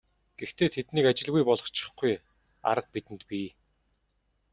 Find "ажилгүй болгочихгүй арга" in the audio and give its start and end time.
1.11-2.89